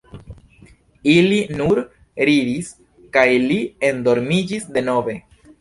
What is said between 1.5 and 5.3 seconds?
nur ridis, kaj li endormiĝis denove.